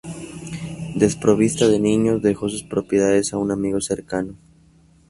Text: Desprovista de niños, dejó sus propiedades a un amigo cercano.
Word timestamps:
Desprovista 0.95 1.67
de 1.67 1.79
niños, 1.79 2.23
dejó 2.23 2.49
sus 2.49 2.63
propiedades 2.63 3.33
a 3.35 3.37
un 3.37 3.51
amigo 3.51 3.79
cercano. 3.81 4.33